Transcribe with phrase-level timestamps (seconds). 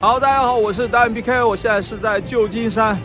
[0.00, 2.96] 好，大家好，我是导演 PK，我现在是在旧金山。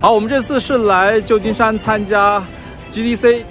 [0.00, 2.44] 好，我们这次是来旧金山参加
[2.90, 3.44] GDC。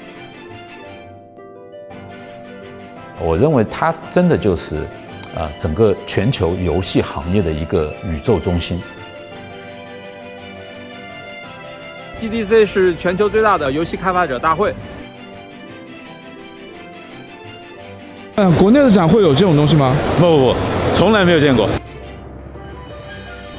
[3.21, 4.85] 我认为它真的就是，
[5.33, 8.81] 呃，整个全球游戏行业的一个宇宙中心。
[12.19, 14.75] GDC 是全球最大的游戏开发者大会。
[18.35, 19.95] 嗯，国内的展会有这种东西吗？
[20.19, 20.55] 不不不。
[20.91, 21.69] 从来没有见过。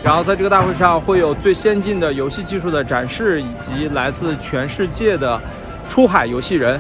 [0.03, 5.41] 然后在这个大会上会有最先进的游戏技术的展示，以及来自全世界的
[5.89, 6.79] 出海游戏人。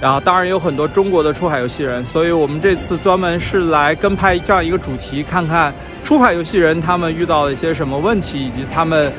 [0.00, 9.12] 然后当然有很多中国的出海游戏人，所以我们这次专门是来跟拍这样一个主题，看看出海游戏人他们遇到了一些什么问题，以及他们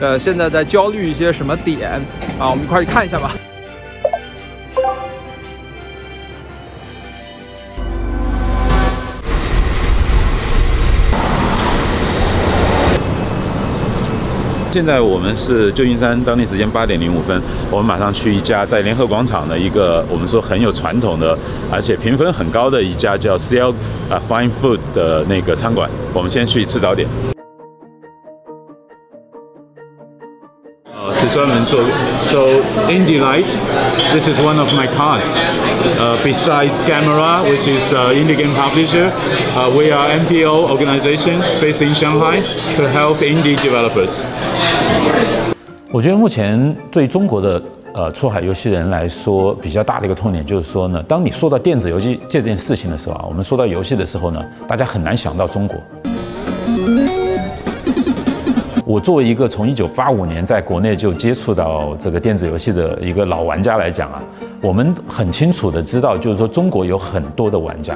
[0.00, 2.00] 呃现在在焦虑一些什么点。
[2.38, 3.32] 啊，我们一块去看一下吧。
[14.72, 17.38] 现在我们是旧金山当地时间八点零五分，
[17.70, 21.38] 我们马上去一家在联合广场的一个我们说很有传统的，
[21.70, 23.74] 而且评分很高的一家叫 CL
[24.08, 27.06] 啊 Fine Food 的那个餐馆，我们先去吃早点。
[31.31, 31.79] 是专门做，
[32.29, 33.45] so Indie Light,
[34.11, 35.27] this is one of my cards.
[35.99, 39.11] Uh, besides Gamera, which is the indie game publisher,
[39.55, 42.41] uh, we are NPO organization based in Shanghai
[42.75, 44.11] to help indie developers.
[45.91, 47.61] 我觉得目前对中国的
[47.93, 55.77] 呃出海游戏人来说，比较大的一个痛点就是说呢，当你说到电子游戏这件事情的时候啊，我们说到游戏的时候呢，大家很难想到中国。
[58.92, 64.22] 我作为一个从一九八五年在国内就接触到这个电子游戏的一个老玩家来讲啊，
[64.60, 67.94] 我们很清楚的知道，就是说中国有很多的玩家，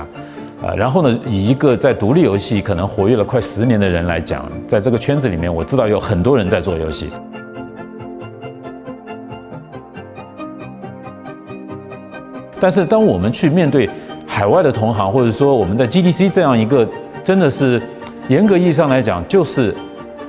[0.64, 7.10] 啊，然后呢，以一个在独立游戏可能活跃了快十年的人来讲，在这个圈子里面，我知道有很多人在做游戏。
[12.58, 13.86] 但是当我们去面对
[14.26, 16.88] 海外的同行，或者说我们在 GDC 这样一个
[17.22, 17.82] 真的是
[18.28, 19.74] 严格意义上来讲，就是。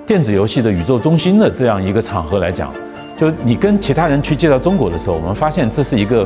[0.08, 2.72] 电子游戏的宇宙中心的这样一个场合来讲，
[3.18, 6.26] 就你跟其他人去介绍中国的时候，我们发现这是一个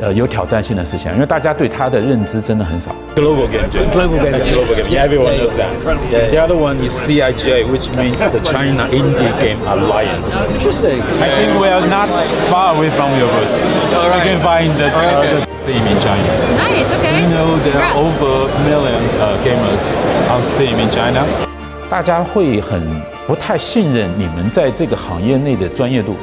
[0.00, 2.90] 呃有挑战性的事情，因为大家对它的认知真的很少。
[3.14, 4.88] Global game, global game, global game.
[4.88, 6.30] Yeah, everyone knows that.
[6.30, 10.32] The other one is CIGA, which means the China Indie Game Alliance.
[10.32, 11.02] That's interesting.
[11.20, 12.08] I think we are not
[12.48, 13.52] far away from your booth.
[13.92, 16.32] You can find the, uh, the Steam in China.
[16.56, 16.90] Nice.
[16.96, 17.20] Okay.
[17.20, 19.84] You know there are over a million uh, gamers
[20.32, 21.49] on Steam in China.
[21.90, 22.80] 大家会很
[23.26, 26.14] 不太信任你们在这个行业内的专业度。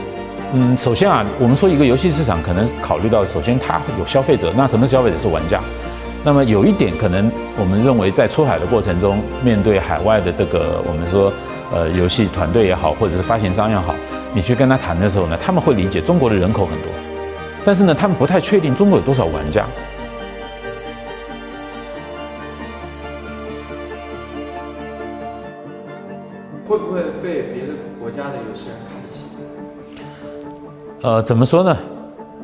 [0.53, 5.59] 嗯，首先啊，我们说一个游戏市场可能考虑到，首先它有消费者，那什么消费者是玩家？
[6.23, 7.29] 那么有一点可能，
[7.59, 11.33] 我们认为在出海的过程中，面对海外的这个我们说
[11.73, 13.93] 呃游戏团队也好，或者是发行商也好，
[14.33, 16.89] 你去跟他谈的时候呢，他们会理解中国的人口很多，
[17.65, 19.65] 但是呢，他们不太确定中国有多少玩家。
[28.57, 29.19] 国家的游戏人看不起？
[31.03, 31.77] 呃，怎么说呢？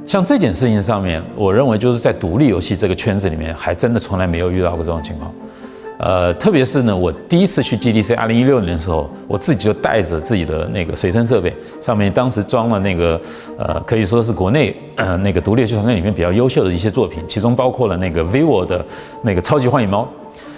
[0.06, 5.34] 像这件事情上面，我认为就是在独立游戏这个圈子里面，还真的从来没有遇到过这种情况。
[6.00, 13.22] 呃，特别是呢，我第一次去 GDC 二零一六年的时候，我自己就带着自己的那个随身设备，上面当时装了那个
[13.58, 14.76] 呃，可以说是国内
[15.22, 18.86] 那个独立游戏团队里面比较优秀的一些作品，其中包括了那个 vivo 的
[19.22, 20.06] 那个超级幻影猫。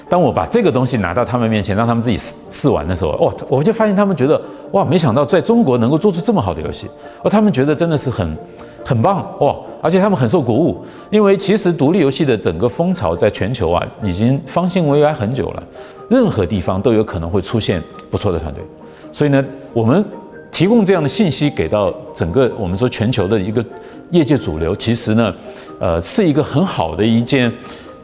[0.08, 4.40] 当我把这个东西拿到他们面前，让他们自己试试玩的时候，哦，我就发现他们觉得，
[4.72, 6.88] 哇，没想到在中国能够做出这么好的游戏，
[7.24, 8.38] 哦，他们觉得真的是很，
[8.86, 10.78] 很棒，哇，而且他们很受鼓舞，
[11.10, 15.64] 因为其实独立游戏的整个风潮在全球啊，已经方兴未艾很久了，
[16.08, 18.64] 任何地方都有可能会出现不错的团队，
[19.12, 19.44] 所以呢，
[19.74, 20.06] 我们
[20.52, 23.66] 提供这样的信息给到整个我们说全球的一个
[24.12, 25.34] 业界主流，其实呢，
[25.80, 27.52] 呃，是一个很好的一件。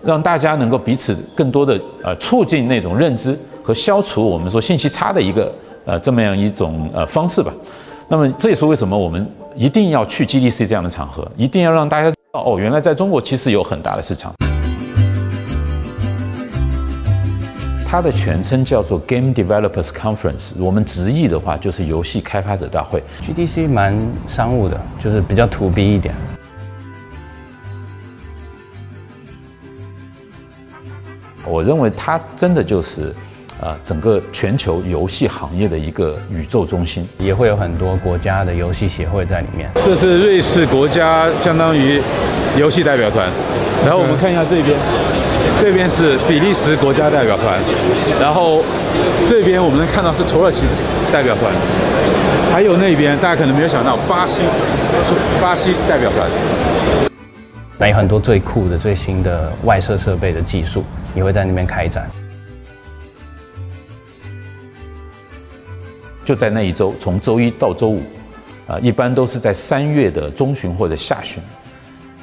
[0.04, 5.54] 让大家能够彼此更多的呃促进那种认知和消除我们说信息差的一个
[5.86, 7.54] 呃这么样一种呃方式吧。
[8.08, 9.26] 那么这也是为什么我们
[9.56, 14.34] 一定要去 GDC 这样的场合，一定要让大家知道哦，原来在中国其实有很大的市场。
[17.88, 23.04] 它的全称叫做 Game Developers Conference，我们直译的话就是游戏开发者大会。
[23.22, 23.94] GDC 蛮
[24.30, 26.16] 商务的，就是比较 to B 一点。
[31.46, 33.14] 我认为它真的就是，
[33.60, 39.70] 呃，整个全球游戏行业的一个宇宙中心，也会有很多国家的游戏协会在里面。
[39.86, 42.02] 这是瑞士国家相当于
[42.58, 43.28] 游戏代表团，
[43.84, 44.78] 然后我们看一下这边。
[45.60, 47.60] 这边是比利时国家代表团，
[48.20, 48.64] 然后
[49.28, 50.62] 这边我们能看到是土耳其
[51.14, 51.52] 代表团，
[52.52, 54.42] 还有那边大家可能没有想到巴西，
[55.40, 57.11] 巴西代表团。
[57.82, 60.84] 那有很多最酷的、最新的外设设备的技术，
[61.16, 62.08] 也会在那边开展。
[66.24, 68.04] 就在那一周，从周一到周五，
[68.68, 71.42] 啊，一般都是在三月的中旬或者下旬，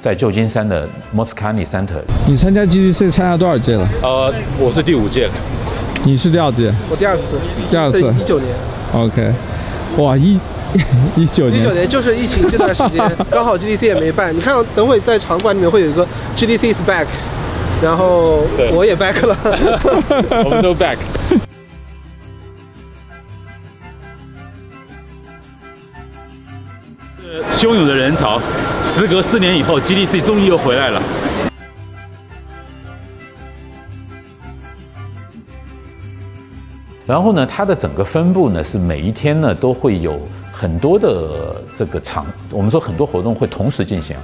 [0.00, 2.02] 在旧金山的 Moscone Center。
[2.24, 3.88] 你参加 GDC 参加多少届了？
[4.00, 5.28] 呃，我是第五届，
[6.04, 6.72] 你是第二届？
[6.88, 7.36] 我第二次，
[7.68, 8.54] 第二次，一九年。
[8.92, 9.32] OK，
[9.96, 10.38] 哇，一
[11.16, 13.00] 一九年，一九年就是疫情这段时间，
[13.30, 14.34] 刚好 GDC 也没办。
[14.36, 16.06] 你看，等会在场馆里面会有一个
[16.36, 17.06] GDC is back，
[17.82, 19.36] 然后我也 back 了，
[20.44, 20.96] 我们都 back。
[27.52, 28.40] 汹涌的人潮，
[28.82, 31.02] 时隔四年以后，GDC 终于又回来了。
[37.04, 40.20] 然后呢，它的整个分布呢是每一天呢都会有
[40.60, 44.16] 很多的这个场，我们说很多活动会同时进行。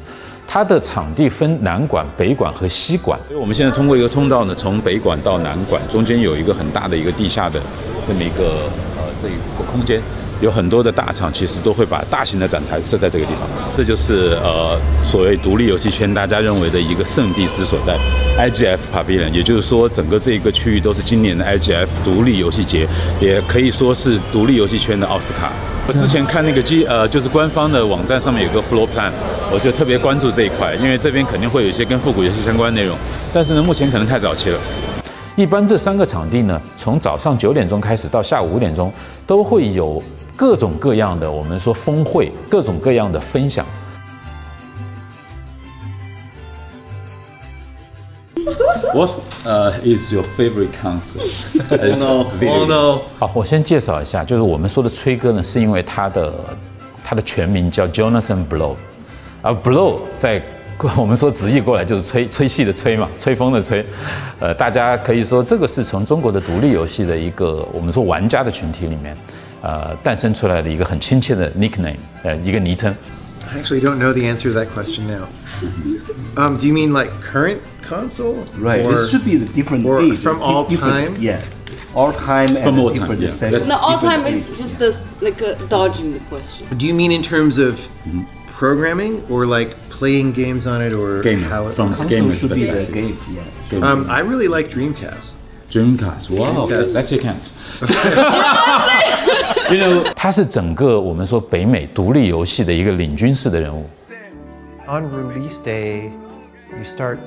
[0.49, 3.19] 它的场地分南馆、北馆和西馆。
[3.29, 7.61] 所以我们现在通过一个通道呢，从北馆到南馆，中间有一个很大的一个地下的
[8.07, 10.03] 这么一个呃这一个空间。
[10.41, 17.97] 有很多的大厂其实都会把大型的展台设在这个地方，这就是呃所谓独立游戏圈大家认为的一个圣地之所在
[18.37, 22.87] ，IGF Pavilion，也就是说整个这一个区域都是今年的 IGF 独立游戏节，
[23.21, 25.53] 也可以说是独立游戏圈的奥斯卡。
[25.87, 29.13] 我之前看那个机呃就是官方的网站上面有个 flow plan，
[29.53, 32.97] 我就特别关注这一块，因为这边肯定会有一些跟复古游戏相关内容，
[33.35, 34.59] 但是呢目前可能太早期了。
[35.37, 38.91] 一般这三个场地呢，从早上九点钟开始到下午五点钟，
[39.27, 40.03] 都会有
[40.35, 43.67] 各种各样的我们说峰会，各种各样的分享。
[48.94, 49.12] What
[49.46, 51.30] uh, is your favorite concert?
[51.70, 52.26] Oh no!
[52.48, 53.02] Oh no!
[53.20, 56.34] 好，我先介绍一下，就是我们说的吹歌呢，是因为他的
[57.04, 58.76] 他的全名叫 Jonathan Blow，
[59.42, 60.42] 而 Blow 在
[60.96, 63.86] 我们说直译过来就是吹吹气的吹嘛，吹风的吹。
[64.40, 69.16] 呃，大家可以说这个是从中国的独立游戏的一个我们说玩家的群体里面，
[69.62, 72.96] 呃，诞生出来的一个很亲切的 nickname，呃，一个昵称。
[73.52, 75.28] I actually don't know the answer to that question now.
[76.36, 78.46] Um, do you mean like current console?
[78.58, 78.86] Right.
[78.86, 80.18] Or, this should be the different or age.
[80.20, 81.22] from di- all different- time?
[81.22, 81.42] Yeah.
[81.96, 83.30] All time and From all different time, yeah.
[83.30, 84.58] set- That's- No, all different time is ages.
[84.60, 86.68] just the, like uh, dodging the question.
[86.78, 87.80] do you mean in terms of
[88.48, 91.76] programming or like playing games on it or Game how it?
[91.76, 92.94] from Console game should be the perspective.
[92.94, 93.18] game.
[93.82, 93.90] Yeah.
[93.92, 95.34] Um, I really like Dreamcast.
[95.72, 96.30] Dreamcast.
[96.30, 96.94] Wow, Dreamcast.
[96.94, 97.44] that's your count.
[99.72, 103.90] you know，他是整个我们说北美独立游戏的一个领军式的人物。
[104.88, 106.10] on release day,
[106.72, 107.18] you start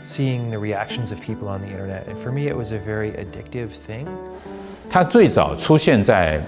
[0.00, 2.06] seeing the reactions of people on the internet.
[2.08, 4.06] And for me, it was a very addictive thing.
[4.90, 6.40] 它最早出现在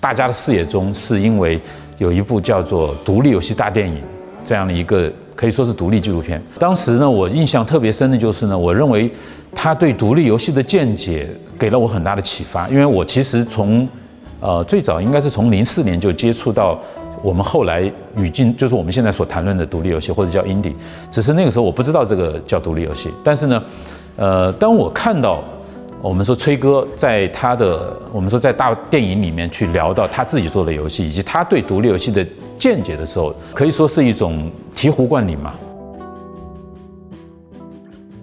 [0.00, 1.60] 大家的视野中，是因为
[1.98, 3.96] 有一部叫做《独立游戏大电影》
[4.44, 6.42] 这样的一个可以说是独立纪录片。
[6.58, 9.10] 当时呢，我印象特别深的就是呢，我认为
[9.54, 11.28] 他对独立游戏的见解
[11.58, 13.88] 给了我很大的启发，因为我其实从
[14.40, 16.80] 呃最早应该是从零四年就接触到。
[17.22, 20.74] 我们后来语境就是我们现在所谈论的独立游戏，或者叫 indie，
[21.10, 23.10] 只是那个时候我不知道这个叫独立游戏。
[23.22, 23.62] 但是呢，
[24.16, 25.42] 呃，当我看到
[26.00, 32.26] 我们说崔哥在他的我们说在大电影里面去聊到他自己做的游戏，以及他对独立游戏的
[32.58, 35.54] 见解的时候，可以说是一种醍醐灌顶嘛。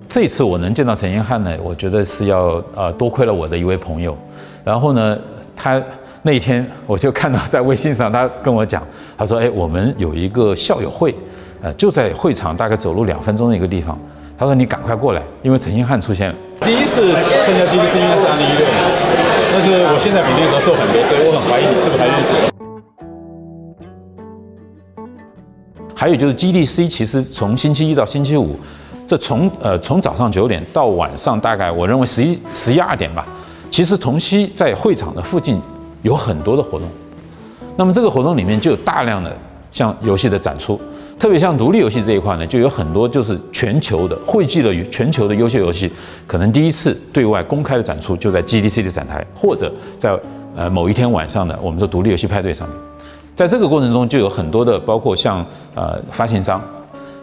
[0.10, 4.18] 这次我能见到陈彦翰呢，我觉得是要呃多亏了我的一位朋友。
[4.66, 5.18] 然后呢，
[5.56, 5.82] 他
[6.22, 8.84] 那一天我就看到在微信上他跟我讲，
[9.18, 11.16] 他说：“哎，我们有一个校友会，
[11.62, 13.98] 呃，就在会场大概走路两分钟的一个地方。”
[14.38, 18.76] 他说：“你赶快过来，因为陈星汉出现了。”第一次参加 GDC 应该是二零一六年，
[19.54, 22.50] 但是我现在比那时候瘦很多，所以我很怀疑你是不是还认识我。
[25.96, 28.58] 还有就是 GDC，其实从星期一到星期五，
[29.08, 33.26] 这从呃从早上九点到晚上大概我认为十一十一二点吧，
[33.72, 35.62] 其实同期在会场的附近
[36.02, 36.88] 有很多的活动。
[37.76, 39.36] 那么这个活动里面就有大量的
[39.72, 40.80] 像游戏的展出，
[41.18, 45.92] 特别像独立游戏这一块呢，就有很多就是全球的汇聚了全球的优秀游戏，
[46.28, 50.18] 可能第一次对外公开的展出就在 GDC 的展台，或者在
[50.56, 52.78] 呃某一天晚上的我们说独立游戏派对上面。
[53.36, 56.62] 在这个过程中，就有很多的，包括像呃发行商，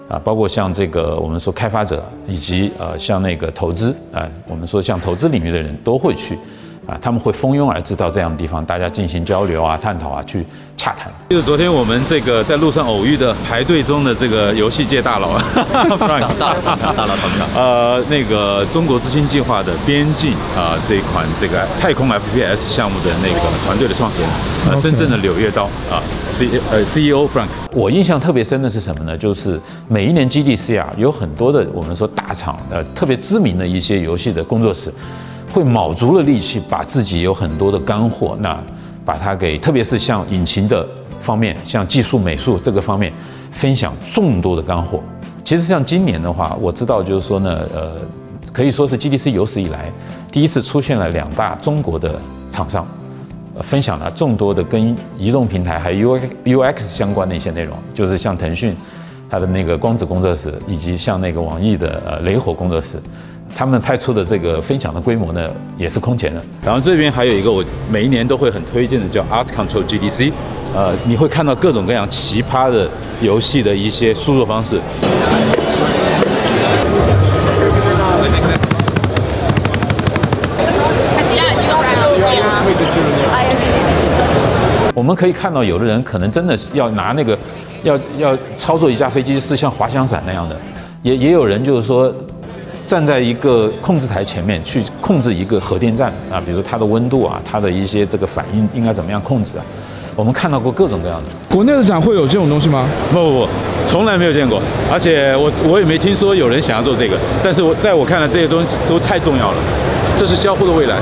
[0.09, 6.39] 啊，包括像这个我们说开发者，以及呃像那个投资啊、我们说像投资领域的人都会去，
[6.87, 10.45] 啊，他们会蜂拥而至到这样的地方，大家进行交流啊、探讨啊、去
[10.77, 11.13] 洽谈。
[11.29, 15.37] 就是昨天我们这个在路上偶遇的排队中的这个游戏界大佬，
[15.99, 24.31] Frank，大佬大佬同志，呃，那个中国之星计划的边境啊这一款这个太空 FPS 项目的那个团队的创始人，
[24.71, 26.01] 呃，深圳的柳叶刀啊
[26.31, 27.49] ，C 呃 CEO Frank。
[27.73, 29.19] 我印象特别深的是什么呢？
[29.19, 34.93] 就是每一年 GDC 啊，有很多的我们说大厂呃特别知名的一些游戏的工作室。
[35.53, 38.59] 会卯足了力气，把自己有很多的干货，那
[39.05, 40.87] 把它给，特别是像引擎的
[41.21, 43.13] 方面，像技术美术这个方面，
[43.51, 45.01] 分享众多的干货。
[45.45, 47.93] 其实像今年的话，我知道就是说呢，呃，
[48.53, 49.91] 可以说是 GDC 有史以来
[50.31, 52.87] 第一次出现了两大中国的厂商，
[53.63, 58.75] 分享了众多的跟移动平台还有 U U X 相关的一些内容，就是像腾讯
[59.31, 63.01] 它的那个光子工作室，以及像那个网易的呃雷火工作室。
[63.55, 66.43] 他们派出的这个分享的规模呢，也是空前的。
[66.65, 70.33] 然后这边还有一个我每一年都会很推荐的，叫 Art Control GDC，
[70.75, 72.89] 呃，你会看到各种各样奇葩的
[73.23, 74.79] 游戏的一些输入方式。
[84.95, 87.39] 我们可以看到，有的人可能真的要拿那个，
[87.85, 90.57] 要要操作一架飞机是像滑翔伞那样的，
[91.01, 92.15] 也也有人就是说。
[92.87, 99.65] 站在一个控制台前面去控制一个核电站啊，比如它的温度啊，它的一些这个反应应该怎么样控制啊？
[100.15, 101.55] 我们看到过各种各样的。
[101.55, 102.89] 国内的展会有这种东西吗？
[103.13, 103.49] 不不不，
[103.85, 107.19] 从来没有见过，而且我我也没听说有人想要做这个。
[107.43, 109.59] 但是我在我看来，这些东西都太重要了，
[110.17, 110.97] 这是交互的未来。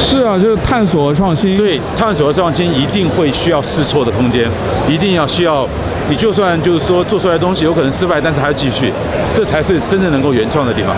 [0.00, 1.56] 是啊，就是探索和创新。
[1.56, 4.48] 对，探索和创新一定会需要试错的空间，
[4.88, 5.66] 一定要需要。
[6.08, 8.90] 你就算就是说做出来的东西有可能失败，但是还要继续，
[9.34, 10.96] 这才是真正能够原创的地方。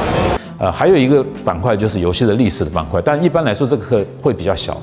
[0.58, 4.80] 呃，还有一个板块就是游戏的历史的板块，但一般来说这个会比较小。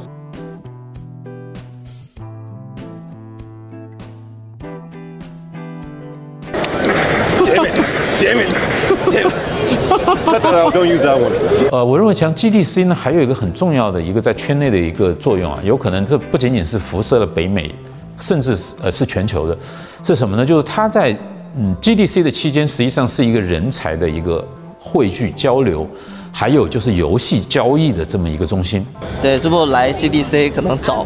[10.72, 11.32] Don't use that one.
[11.72, 17.74] 呃，我认为像 GDC 呢，还有一个很重要的一个在圈内的一个作用啊，有可能这不仅仅是辐射了北美。
[18.20, 19.56] 甚至是呃是全球的，
[20.04, 20.44] 是什么呢？
[20.44, 21.16] 就是它在
[21.56, 24.44] 嗯 GDC 的期间，实际上是一个人才的一个
[24.80, 25.88] 汇聚交流，
[26.32, 28.84] 还有就是游戏交易的这么一个中心。
[29.22, 31.06] 对，这不来 GDC 可能找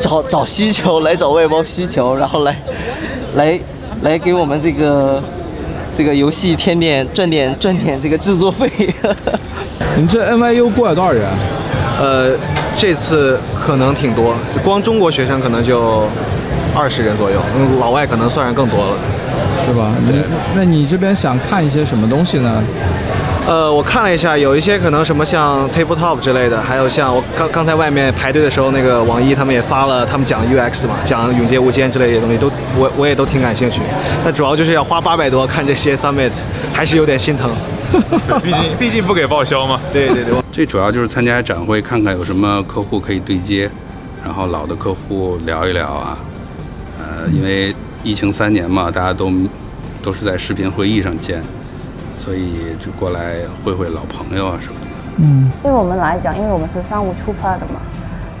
[0.00, 2.56] 找找需求，来找外包需求，然后来
[3.34, 3.60] 来
[4.00, 5.22] 来给我们这个
[5.96, 8.70] 这个游戏添点赚点赚点这个制作费。
[9.96, 11.24] 你这 NYU 过来多少人？
[11.98, 12.36] 呃，
[12.76, 16.04] 这次可能挺多，光中国学生可能就。
[16.78, 18.92] 二十人左右，嗯，老外可能算是更多了，
[19.66, 19.90] 是吧？
[20.04, 20.20] 你
[20.54, 22.62] 那你这边想看一些什么东西呢？
[23.46, 33.80] 呃，我看了一下，有一些可能什么像 tabletop 之类的，还有像我刚刚才外面排队的时候，那个网易他们也发了，他们讲 UX 嘛，讲永劫无间之类的东西，都我我也都挺感兴趣。
[34.24, 36.32] 但主要就是要花八百多看这些 summit，
[36.72, 37.48] 还是有点心疼。
[38.42, 39.80] 毕竟 毕竟不给报销嘛。
[39.92, 40.34] 对对对。
[40.50, 43.70] 最主要就是参加展会，看看有什么客户可以对接，
[44.24, 46.18] 然后老的客户聊一聊啊。
[46.98, 47.72] 呃，因为
[48.02, 49.30] 疫情三年嘛，大家都
[50.02, 51.40] 都是在视频会议上见，
[52.18, 54.86] 所以就过来会会老朋友啊什么的。
[55.18, 57.80] 嗯，对我们来讲，因为我们是商务出发的嘛，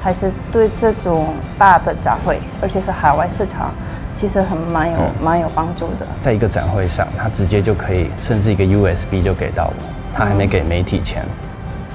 [0.02, 3.72] 还是对这种大的展会，而且是海外市场，
[4.14, 6.06] 其实很蛮有蛮有帮助的。
[6.20, 9.74] 在一个展会上，他直接就可以，甚至一个 USB 就给到我，
[10.14, 11.24] 他还没给媒体钱，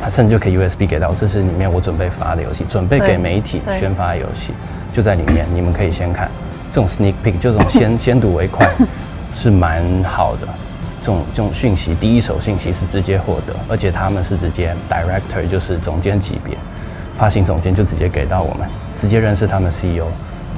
[0.02, 4.52] 他甚至就可以 USB 给到，这是里面我准备发的游戏，准备给媒体宣发的游戏
[4.92, 6.30] 就在里面，你们可以先看。
[6.72, 8.68] 这种 sneak peek 就这种先 先睹为快，
[9.32, 10.48] 是蛮好的。
[11.01, 16.55] 这种这种讯息，第一手信息是直接获得，而且他们是直接 director 就是总监级别，
[17.17, 20.05] 发行总监就直接给到我们，直接认识他们 CEO，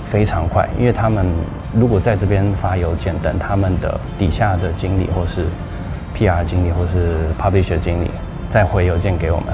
[0.05, 0.67] 非常快。
[0.77, 1.25] 因为他们
[1.73, 5.45] 如果在这边发邮件，等他们的底下的经理或是
[6.15, 8.11] PR 经理或是 publisher 经理
[8.49, 9.53] 再回邮件给我们，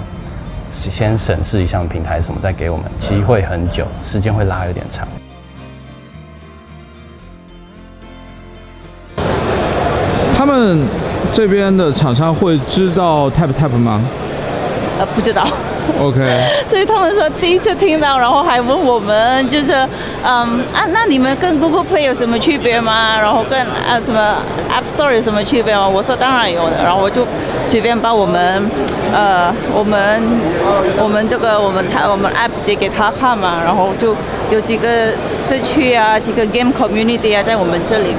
[0.72, 5.08] 先审视一下平台什么，再给我们，其实会很久，时间会拉有点长。
[10.76, 10.88] 们
[11.34, 14.02] 这边的厂商会知道 Tap Tap 吗？
[15.00, 15.48] 呃，不知道。
[16.01, 16.19] OK。
[16.67, 19.74] 所以他们说第一次听到，然后还问我们，就是，
[20.24, 23.17] 嗯啊，那你们跟 Google Play 有什么区别吗？
[23.19, 24.36] 然后跟啊什么
[24.69, 25.88] App Store 有什么区别吗？
[25.88, 26.84] 我说当然有的。
[26.84, 27.25] 然后我就
[27.65, 28.69] 随便把我们，
[29.13, 30.22] 呃，我们
[30.98, 34.15] 我们这个我们他我们 App 写给他看嘛，然后就
[34.51, 34.88] 有几个
[35.48, 38.15] 社区啊，几个 Game Community 啊，在我们这里。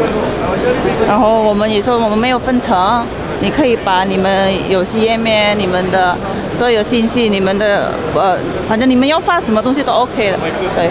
[1.07, 3.05] 然后我们也说我们没有分成，
[3.43, 6.15] 你可以把你们游戏页面、你们的
[6.53, 10.39] 所有信息，你们的呃，反正你们要发什么东西都 OK 的。
[10.75, 10.91] 对，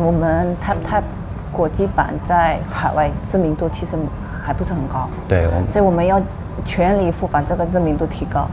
[0.00, 1.02] 我们 Tap Tap
[1.52, 3.92] 国际版在海外知名度其实
[4.44, 5.08] 还不是很高。
[5.28, 6.20] 对，所以我们要
[6.64, 8.48] 全力以赴把这个知名度提高。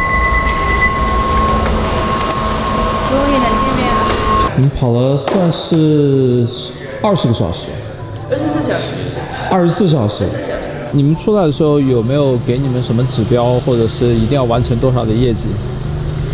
[3.10, 4.02] 终于能见面了。
[4.56, 6.48] 你们跑了算是
[7.02, 7.66] 二十个小时。
[8.30, 8.84] 二十四小时。
[9.50, 10.28] 二十四小时。
[10.96, 15.48] 你们出来的时候有没有给你们什么指标，或者是一定要完成多少的业绩？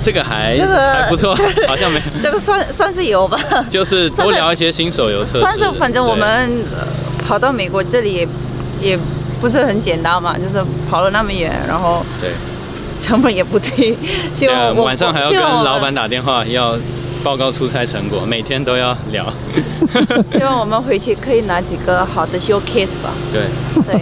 [0.02, 1.36] 这个还这个还不错，
[1.68, 2.02] 好像没。
[2.22, 3.38] 这个算算是有吧。
[3.70, 5.40] 就是多聊一些新手游测试。
[5.40, 6.64] 算是，反正我们
[7.28, 8.28] 跑到美国这里也
[8.82, 9.00] 也
[9.42, 12.32] 不是很简单嘛，就是跑了那么远，然后对，
[13.00, 13.98] 成本也不低。
[14.34, 16.78] 希望晚上还要跟老板打电话要
[17.24, 19.26] 报告出差成果，每天都要聊。
[20.32, 23.14] 希望我们回去可以拿几个好的 showcase 吧。
[23.34, 23.44] 对
[23.86, 24.02] 对。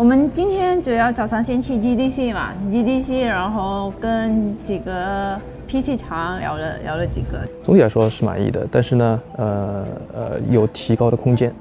[0.00, 5.38] 我们今天主要早上先去 GDC 嘛，GDC，然后跟几个
[5.68, 7.46] PC 厂聊了聊了几个。
[7.62, 11.52] 总体来说是满意的，但是呢，呃呃，有提高的空间。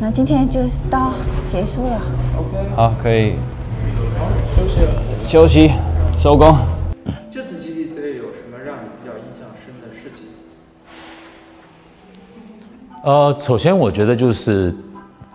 [0.00, 1.12] 那今天就是到
[1.48, 2.00] 结束了。
[2.36, 2.74] OK。
[2.74, 3.34] 好，可以
[4.56, 5.02] 休息了。
[5.24, 5.70] 休息，
[6.18, 6.56] 收工。
[7.30, 10.26] 这次 GDC 有什么让你比较印象深的事情？
[13.04, 14.74] 呃，首先我觉得就是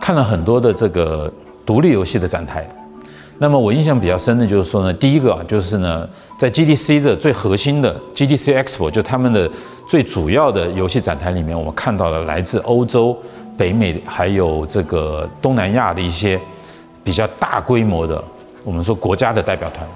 [0.02, 1.32] 看了很多的这个。
[1.66, 2.68] 独立游戏的展台，
[3.40, 6.08] 那么我印象比较深的就是说呢，第一个啊，就是呢，
[6.38, 9.50] 在 GDC 的最核心的 GDC Expo，就他们的
[9.88, 13.18] 最主要的游戏展台里面，我们看到了来自欧洲、
[13.58, 16.40] 北美还有这个东南亚的一些
[17.04, 18.24] 比较大规模的，
[18.64, 19.88] 我们说国家的代表团。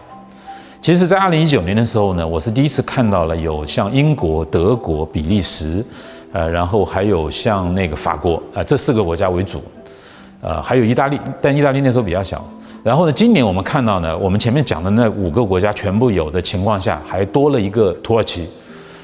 [0.81, 5.83] 其实，在二零一九年的时候呢，我是第一次看到了有像英国、德国、比利时，
[6.31, 9.61] 呃，然后还有像那个法国啊，这四个国家为主。
[10.41, 12.43] 呃，还有意大利，但意大利那时候比较小。
[12.81, 18.47] 然后呢，今年我们看到呢，我们前面讲的那五个国家全部有的情况下，还多了一个土耳其。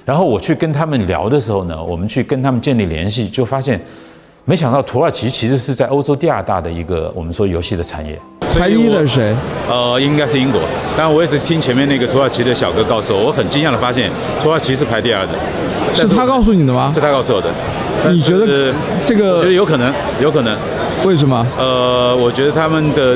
[0.06, 3.80] 然后我去跟他们聊的时候呢，我们去跟他们建立联系，就发现，
[4.46, 8.18] 没想到土耳其其实是在欧洲第二大的一个我们说游戏的产业。
[8.58, 9.36] 排一的是谁？
[9.70, 10.62] 呃，应该是英国。
[10.96, 15.34] 但我也是听前面那个土耳其的小哥告诉我，我很惊讶的发现，土耳其是排第二的。
[15.94, 16.90] 是他告诉你的吗？
[16.94, 17.50] 是他告诉我的。
[18.10, 18.74] 你觉得
[19.06, 19.36] 这个？
[19.36, 20.58] 我觉得有可能，有可能。
[21.06, 21.46] 为什么？
[21.56, 23.16] 呃，我觉得他们的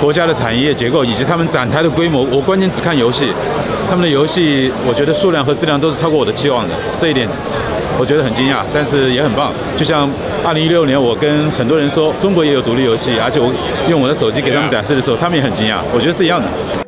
[0.00, 3.26] 国家的产业结构以及他们展台的规模，我关键只看游戏，
[3.90, 7.28] 他们的游戏，我觉得数量和质量都是超过我的期望的，这一点
[7.98, 9.52] 我觉得很惊讶，但是也很棒。
[9.76, 10.08] 就像
[10.44, 13.52] 二零一六年，我跟很多人说中国也有独立游戏，而且我
[13.90, 16.83] 用我的手机给他们展示的时候，他们也很惊讶，我觉得是一样的。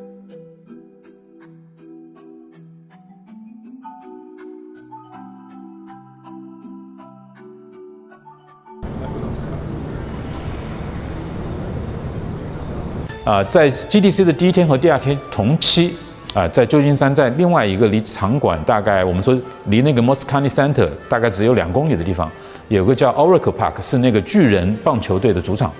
[13.26, 15.90] 啊，在 GDC 的第一天和第二天同期，
[16.32, 22.30] 啊，在旧金山，在另外一个离场馆大概我们说离那个 Moscone Center 大概只有两公里的地方，
[22.68, 25.72] 有个叫 Oracle Park，是那个巨人棒球队的主场。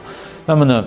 [0.45, 0.85] 那么呢，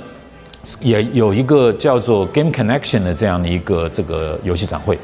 [0.82, 5.00] 也有一个叫做 Game Connection 的这样的一个这个游戏展会。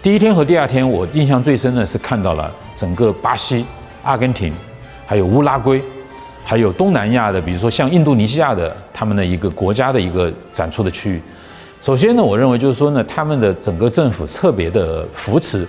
[0.00, 3.66] 第一天和第二天，我印象最深的是看到了整个巴西、
[4.04, 4.52] 阿根廷，
[5.04, 5.82] 还有乌拉圭。
[6.44, 11.20] 还有东南亚的，比如说像印度尼西亚的，他们的一个国家的一个展出的区域。
[11.80, 15.66] 首先呢，我认为就是说呢，他们的整个政府特别的扶持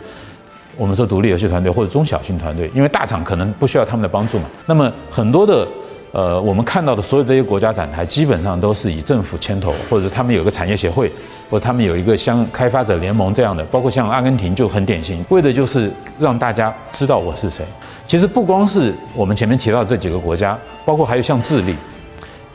[0.76, 4.46] 我们说独立游戏团队或者中小型团队，因为大厂可能不需要他们的帮助嘛。
[4.66, 5.68] 那么很多的
[6.14, 11.12] 呃，我们看到的所有这些国家展台，基本上都是以政府牵头，或者他们有一个产业协会，
[11.50, 17.66] 或者他们有一个像开发者联盟这样的，包括像阿根廷就很典型，为的就是让大家知道我是谁。
[18.08, 21.76] 其实不光是我们前面提到这几个国家，包括还有像智利，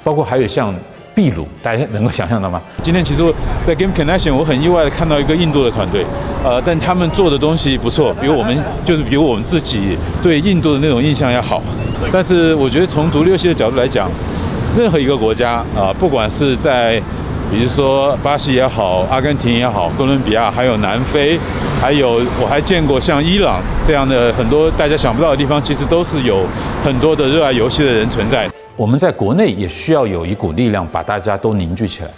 [0.05, 0.73] 包括还有像
[1.19, 2.63] 秘鲁，大家能够想象到吗？
[2.81, 3.21] 今天其实，
[3.67, 6.07] 在 Game Connection，我很意外的看到一个印度的团队，
[6.45, 11.61] 呃，但他们做的东西不错，比我们就是比我们自己对印度的那种印象要好。
[12.13, 14.09] 但是我觉得从独立游戏的角度来讲，
[14.79, 17.03] 任何一个国家啊，不管是在
[17.51, 21.39] 比如说巴西也好，阿根廷也好，哥伦比亚，还有南非，
[21.81, 26.45] 还有我还见过像伊朗这样的很多大家想不到的地方，其实都是有
[26.85, 28.51] 很多的热爱游戏的人存在。
[28.77, 32.11] 我们在国内也需要有一股力量把大家都凝聚起来，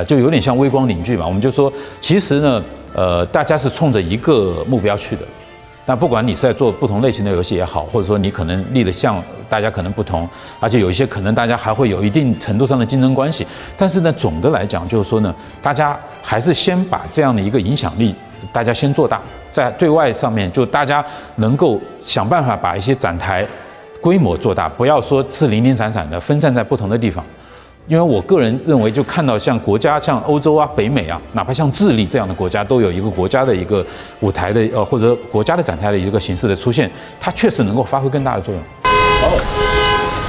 [0.00, 1.24] 啊，就有点像微光凝聚嘛。
[1.24, 2.62] 我们就说，其实呢，
[2.94, 5.22] 呃，大家是冲着一个目标去的。
[5.84, 10.28] 那不管你是在做不同类型的游戏也好，或者说你可能立的项大家可能不同，
[10.60, 13.44] 而且有一些可能大家还会有一定程度上的竞争关系。
[13.76, 18.14] 但是呢，总的来讲就是说呢，大家还是先把这样的一个影响力，
[18.52, 21.04] 大家先做大，在对外上面就大家
[21.36, 23.44] 能够想办法把一些展台
[24.00, 27.24] 规模做大，不要说是零零散散的分散在不同的地方。
[27.88, 33.84] 因为我个人认为，就看到像国家像欧洲啊、北美啊，哪怕像智利这样的国家，都有一个国家的一个
[34.20, 38.62] 舞台的呃，或者国家的展台的一个形式的出现，它确实能够发挥更大的作用。
[38.84, 39.36] 哦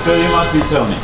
[0.04, 0.98] ，So you must be Tony.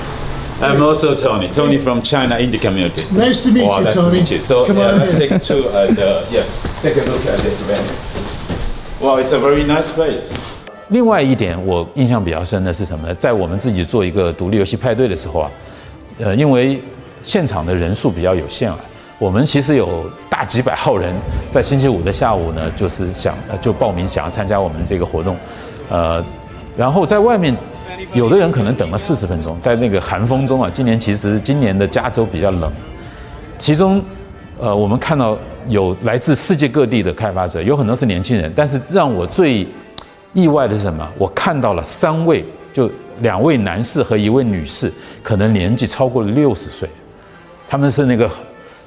[0.59, 1.49] I'm also Tony.
[1.53, 3.03] Tony from China in the Community.
[3.12, 4.19] Nice to meet Wow, you, nice to Tony.
[4.19, 4.43] meet you.
[4.43, 6.43] So Come yeah, on let's take and uh, yeah,
[6.81, 7.93] take a look at this venue.
[8.99, 10.23] Wow, it's a very nice place.
[10.89, 13.13] 另外一点，我印象比较深的是什么呢？
[13.13, 15.49] 在我们自己做一个独立游戏派对的时候啊，
[16.19, 16.82] 呃，因为
[17.23, 18.77] 现场的人数比较有限啊，
[19.17, 21.13] 我们其实有大几百号人
[21.49, 25.36] 在星期五的下午呢，就是想就报名想要参加我们这个活动，
[25.89, 26.23] 呃，
[26.77, 27.55] 然后在外面，
[28.13, 32.71] 有的人可能等了四十分钟，在那个寒风中啊，今年其实今年的加州比较冷，
[33.58, 34.01] 其中，
[34.60, 39.65] 呃，我们看到有来自世界各地的开发者，有很多是年轻人，但是让我最
[40.34, 41.08] 意外的是什么？
[41.17, 42.89] 我看到了三位，就
[43.21, 46.89] 两位男士和一位女士，可能年纪超过了六十岁，
[47.67, 48.29] 他们是那个，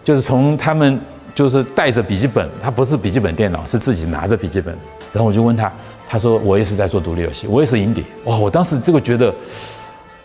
[0.05, 1.01] 就是从他们
[1.35, 4.77] 就是带着笔记本，他不是笔记本电脑，是自己拿着笔记本，
[5.12, 5.73] 然后我就问他，
[6.09, 9.33] 他说我也是在做独立游戏，我也是 indie，哇，我当时这个觉得，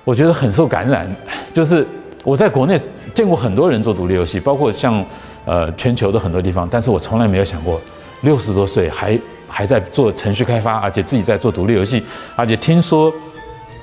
[0.03, 1.09] 我觉得很受感染，
[1.53, 1.85] 就是
[2.23, 2.79] 我在国内
[3.13, 5.03] 见过很多人做独立游戏，包括像
[5.45, 7.79] 呃全球的很多地方，但是我从来没有想过，
[8.21, 12.03] 六十多岁还还在做程序开发，而且自己在做独立游戏，
[12.35, 13.13] 而且听说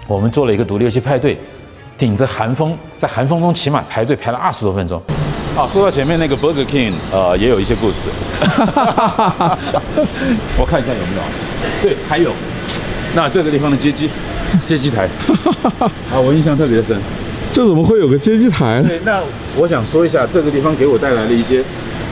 [0.07, 1.39] 我们做了一个独立游戏派对，
[1.97, 5.01] 顶着寒风，在寒风中起码排队排了二十多分钟。
[5.57, 8.09] 啊，说到前面那个 Burger King，呃，也有一些故事。
[10.59, 11.23] 我看一下有没有。
[11.81, 12.33] 对，还有。
[13.15, 14.11] 那这个地方的街机，
[14.65, 15.09] 街机台，
[16.13, 17.01] 啊，我印象特别深。
[17.55, 18.83] 这怎么会有个接机台？
[18.83, 19.23] 对，那
[19.57, 21.63] 我想说一下，这个地方给我带来了一些，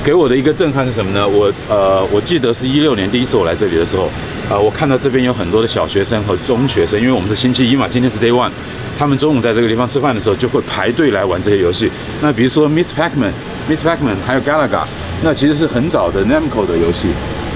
[0.04, 1.26] 给我的一个震撼是什么呢？
[1.26, 4.04] 我呃，我记得是一六年第一次我来这里的时候，
[4.48, 8.52] 啊、我看到这边有很多的小学生和中学生，因为我们是星期一嘛，今天是 Day One，
[8.96, 11.90] 他们中午在这个地方吃饭的时候就会排队来玩这些游戏。
[12.20, 13.32] 那比如说 Miss Pac-Man、
[13.68, 14.84] Miss Pac-Man 还有 Galaga，
[15.24, 17.08] 那其实是很早的 Namco 的游戏，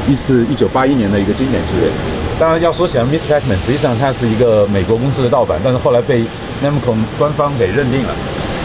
[0.09, 1.89] 一是一九八一年的一个经典系列。
[2.39, 6.21] 当然要说起来，Miss Pac-Man 实际上它是一个美国公司的盗版，但是后来被
[6.63, 8.15] Namco 官方给认定了。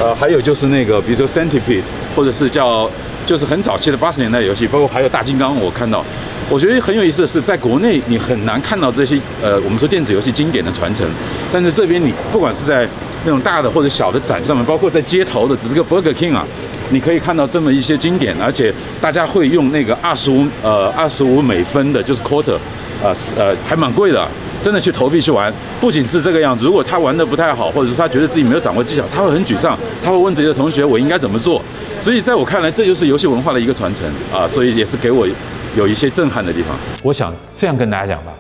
[0.02, 1.84] 呃，还有就是那个，比如说 Centipede，
[2.16, 2.90] 或者是叫
[3.26, 6.04] 就是很早期的八十年代游戏，包括还有大金刚，我看到，
[6.50, 11.08] 我觉得很有意思的是，在国内你很难看到这些呃，我们说电子游戏经典的传承，
[11.54, 12.86] 但是这边你不管是在
[13.24, 16.46] 那种大的或者小的展上面，包括在街头的，只是个 Burger King 啊，
[16.90, 22.58] 你可以看到这么一些经典，而且大家会用那个二十五呃二十五美分的，就是 quarter，
[23.04, 24.28] 呃呃还蛮贵的。
[24.62, 26.64] 真的去投币去玩，不仅是这个样子。
[26.64, 31.60] 如果他玩的不太好，或者说他觉得自己没有掌握技巧，他会很沮丧，他会问自己的同学我应该怎么做。
[32.00, 35.28] 所以在我看来，这就是游戏文化的一个传承啊，所以也是给我
[35.76, 36.78] 有一些震撼的地方。
[37.02, 38.32] 我想这样跟大家讲吧，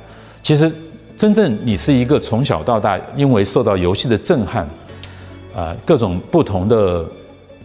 [0.44, 0.72] 其实
[1.18, 4.64] 真正你是一个从小到大因为受到游戏的震撼，
[5.56, 7.04] 啊、各种不同的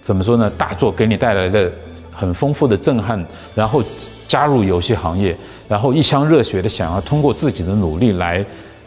[0.00, 1.70] 怎么说呢，大作给你带来的
[2.10, 3.22] 很丰富的震撼，
[3.54, 3.82] 然后
[4.26, 5.36] 加入游戏行业，
[5.68, 8.44] 然后一腔热血的想要通过自己的努力来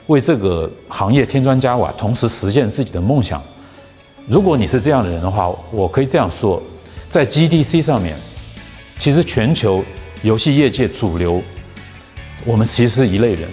[0.08, 3.42] 为这个行业添砖加瓦，同时实现自己的梦想。
[4.28, 6.62] 如果你是这样的人的话，我可以这样说，
[7.10, 8.16] 在 GDC 上面，
[9.00, 9.84] 其实全球
[10.22, 11.42] 游戏业界主流，
[12.46, 13.50] 我们其实是一类人，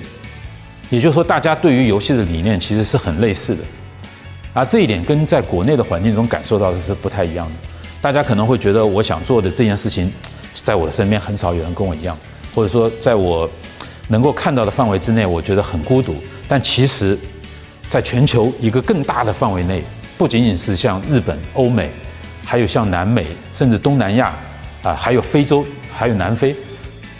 [0.90, 3.62] 也就是说，大家对于游戏的理念其实是很类似的，
[4.52, 7.52] 而这一点跟在国内的环境中感受到的是不太一样的。
[8.02, 10.12] 大家可能会觉得，我想做的这件事情，
[10.54, 12.16] 在我的身边很少有人跟我一样，
[12.56, 13.46] 或者说，在我
[14.08, 16.16] 能够看到的范围之内，我觉得很孤独。
[16.48, 17.18] 但其实，
[17.86, 19.82] 在全球一个更大的范围内，
[20.16, 21.90] 不仅仅是像日本、欧美，
[22.46, 24.34] 还有像南美，甚至东南亚，
[24.82, 26.56] 啊，还有非洲，还有南非，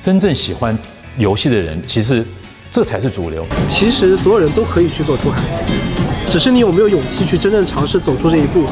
[0.01, 0.77] 真正喜欢
[1.19, 2.25] 游戏的人，其实
[2.71, 3.45] 这才是主流。
[3.69, 5.43] 其实所有人都可以去做出海，
[6.31, 8.67] 只是你有没有勇气去真正尝试走出这一步。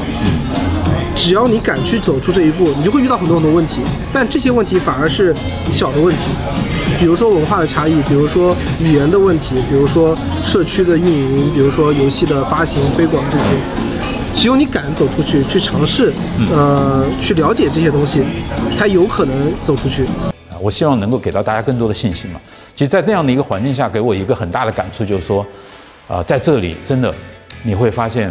[1.14, 3.81] 只要你敢去走出这一步，你就会遇到很多很多问题，
[4.12, 5.35] 但这些问题反而是
[5.72, 6.22] 小的问题，
[6.98, 13.44] 比如说文化的差异，比如说语言的问题，比如说社区的运营，比如说游戏的发行推广这些。
[14.35, 16.12] 只有你敢走出去，去尝试，
[16.50, 18.24] 呃，去了解这些东西，
[18.74, 20.05] 才有可能走出去。
[20.50, 22.40] 啊，我希望能够给到大家更多的信心嘛。
[22.74, 25.46] 其实，在这样的一个环境下，给我一个很大的感触，就是说，
[26.09, 27.14] 啊、在这里真的
[27.62, 28.31] 你会发现，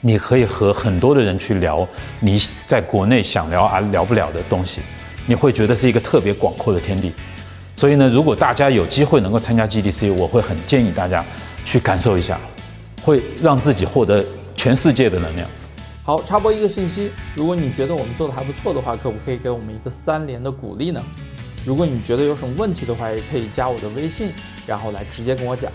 [0.00, 1.86] 你可以和很多的人去聊
[2.20, 4.80] 你在国内想聊而聊不了的东西，
[5.26, 7.12] 你会觉得是一个特别广阔的天地。
[7.76, 11.24] 所以呢，如果大家有机会能够参加 GDC，我会很建议大家
[11.64, 12.38] 去感受一下，
[13.02, 15.48] 会让自己获得全世界的能量。
[16.02, 21.02] 好，插播一个信息，如果你觉得我们做的还不错的话，可不可以给我们一个三连的鼓励呢？
[21.64, 24.32] 如果你觉得有什么问题的话，也可以加我的微信，
[24.66, 25.70] 然后来直接跟我讲。